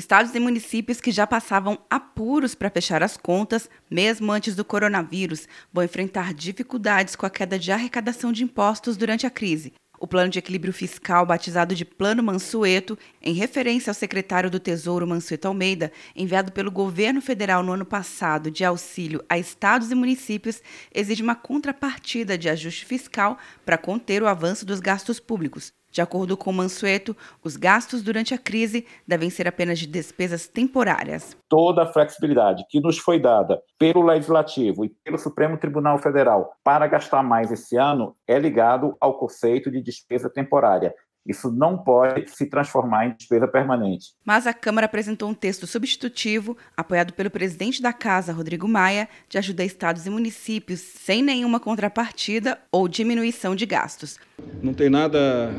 Estados 0.00 0.34
e 0.34 0.40
municípios 0.40 0.98
que 0.98 1.10
já 1.10 1.26
passavam 1.26 1.78
apuros 1.90 2.54
para 2.54 2.70
fechar 2.70 3.02
as 3.02 3.18
contas, 3.18 3.68
mesmo 3.90 4.32
antes 4.32 4.56
do 4.56 4.64
coronavírus, 4.64 5.46
vão 5.70 5.84
enfrentar 5.84 6.32
dificuldades 6.32 7.14
com 7.14 7.26
a 7.26 7.30
queda 7.30 7.58
de 7.58 7.70
arrecadação 7.70 8.32
de 8.32 8.42
impostos 8.42 8.96
durante 8.96 9.26
a 9.26 9.30
crise. 9.30 9.74
O 9.98 10.06
plano 10.06 10.30
de 10.30 10.38
equilíbrio 10.38 10.72
fiscal, 10.72 11.26
batizado 11.26 11.74
de 11.74 11.84
Plano 11.84 12.22
Mansueto, 12.22 12.98
em 13.20 13.34
referência 13.34 13.90
ao 13.90 13.94
secretário 13.94 14.48
do 14.48 14.58
Tesouro 14.58 15.06
Mansueto 15.06 15.48
Almeida, 15.48 15.92
enviado 16.16 16.50
pelo 16.50 16.70
governo 16.70 17.20
federal 17.20 17.62
no 17.62 17.72
ano 17.72 17.84
passado 17.84 18.50
de 18.50 18.64
auxílio 18.64 19.22
a 19.28 19.36
estados 19.36 19.90
e 19.90 19.94
municípios, 19.94 20.62
exige 20.94 21.22
uma 21.22 21.34
contrapartida 21.34 22.38
de 22.38 22.48
ajuste 22.48 22.86
fiscal 22.86 23.36
para 23.66 23.76
conter 23.76 24.22
o 24.22 24.26
avanço 24.26 24.64
dos 24.64 24.80
gastos 24.80 25.20
públicos. 25.20 25.74
De 25.90 26.00
acordo 26.00 26.36
com 26.36 26.52
Mansueto, 26.52 27.16
os 27.42 27.56
gastos 27.56 28.02
durante 28.02 28.32
a 28.32 28.38
crise 28.38 28.86
devem 29.06 29.28
ser 29.28 29.48
apenas 29.48 29.78
de 29.78 29.86
despesas 29.86 30.46
temporárias. 30.46 31.36
Toda 31.48 31.82
a 31.82 31.86
flexibilidade 31.86 32.64
que 32.68 32.80
nos 32.80 32.98
foi 32.98 33.18
dada 33.18 33.60
pelo 33.78 34.02
Legislativo 34.02 34.84
e 34.84 34.88
pelo 34.88 35.18
Supremo 35.18 35.58
Tribunal 35.58 35.98
Federal 35.98 36.52
para 36.62 36.86
gastar 36.86 37.22
mais 37.22 37.50
esse 37.50 37.76
ano 37.76 38.14
é 38.26 38.38
ligado 38.38 38.96
ao 39.00 39.18
conceito 39.18 39.70
de 39.70 39.82
despesa 39.82 40.30
temporária. 40.30 40.94
Isso 41.26 41.50
não 41.50 41.76
pode 41.76 42.30
se 42.30 42.46
transformar 42.46 43.06
em 43.06 43.14
despesa 43.14 43.46
permanente. 43.46 44.14
Mas 44.24 44.46
a 44.46 44.54
Câmara 44.54 44.86
apresentou 44.86 45.28
um 45.28 45.34
texto 45.34 45.66
substitutivo, 45.66 46.56
apoiado 46.76 47.12
pelo 47.12 47.30
presidente 47.30 47.82
da 47.82 47.92
Casa, 47.92 48.32
Rodrigo 48.32 48.66
Maia, 48.66 49.08
de 49.28 49.36
ajuda 49.36 49.62
a 49.62 49.66
estados 49.66 50.06
e 50.06 50.10
municípios 50.10 50.80
sem 50.80 51.22
nenhuma 51.22 51.60
contrapartida 51.60 52.58
ou 52.72 52.88
diminuição 52.88 53.54
de 53.54 53.66
gastos. 53.66 54.18
Não 54.62 54.72
tem 54.72 54.88
nada 54.88 55.52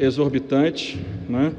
exorbitante, 0.00 0.98
né? 1.28 1.52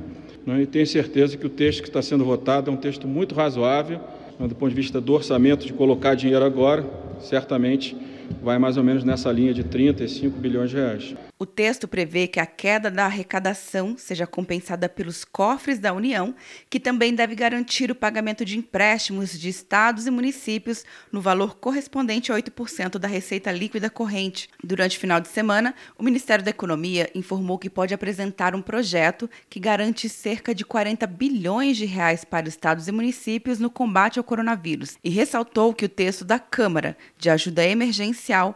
E 0.60 0.66
tenho 0.66 0.88
certeza 0.88 1.38
que 1.38 1.46
o 1.46 1.50
texto 1.50 1.82
que 1.82 1.88
está 1.88 2.02
sendo 2.02 2.26
votado 2.26 2.72
é 2.72 2.74
um 2.74 2.78
texto 2.78 3.08
muito 3.08 3.36
razoável, 3.36 4.00
né, 4.40 4.48
do 4.48 4.56
ponto 4.56 4.70
de 4.70 4.76
vista 4.76 5.00
do 5.00 5.14
orçamento, 5.14 5.66
de 5.66 5.72
colocar 5.72 6.16
dinheiro 6.16 6.44
agora, 6.44 6.84
certamente 7.20 7.96
vai 8.42 8.58
mais 8.58 8.76
ou 8.76 8.84
menos 8.84 9.04
nessa 9.04 9.32
linha 9.32 9.54
de 9.54 9.64
35 9.64 10.40
bilhões 10.40 10.72
de 10.72 10.78
reais. 10.78 11.16
O 11.42 11.46
texto 11.48 11.88
prevê 11.88 12.28
que 12.28 12.40
a 12.40 12.46
queda 12.46 12.92
da 12.92 13.06
arrecadação 13.06 13.96
seja 13.98 14.28
compensada 14.28 14.88
pelos 14.88 15.26
cofres 15.26 15.80
da 15.80 15.92
União, 15.92 16.36
que 16.70 16.80
também 16.80 17.16
deve 17.16 17.34
garantir 17.34 17.90
o 17.90 17.96
pagamento 17.96 18.46
de 18.46 18.60
empréstimos 18.60 19.40
de 19.40 19.50
estados 19.50 20.06
e 20.06 20.12
municípios 20.12 20.86
no 21.12 21.20
valor 21.20 21.56
correspondente 21.56 22.32
a 22.32 22.36
8% 22.36 23.00
da 23.00 23.08
receita 23.08 23.52
líquida 23.52 23.90
corrente. 23.90 24.50
Durante 24.64 24.98
o 24.98 25.00
final 25.00 25.20
de 25.20 25.30
semana, 25.30 25.74
o 25.98 26.04
Ministério 26.04 26.46
da 26.46 26.52
Economia 26.52 27.10
informou 27.16 27.58
que 27.58 27.72
pode 27.72 27.92
apresentar 27.92 28.54
um 28.54 28.62
projeto 28.62 29.28
que 29.50 29.60
garante 29.60 30.08
cerca 30.08 30.54
de 30.54 30.64
40 30.64 31.08
bilhões 31.08 31.76
de 31.76 31.86
reais 31.86 32.24
para 32.24 32.48
estados 32.48 32.88
e 32.88 32.92
municípios 32.92 33.58
no 33.58 33.72
combate 33.72 34.20
ao 34.20 34.24
coronavírus 34.24 34.96
e 35.04 35.10
ressaltou 35.10 35.74
que 35.74 35.86
o 35.86 35.90
texto 35.90 36.24
da 36.24 36.38
Câmara 36.38 36.96
de 37.18 37.32
ajuda 37.32 37.66
emergencial 37.66 38.56